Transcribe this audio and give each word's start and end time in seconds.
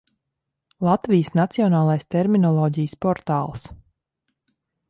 Latvijas 0.87 1.29
Nacionālais 1.41 2.07
terminoloģijas 2.15 2.99
portāls 3.07 3.71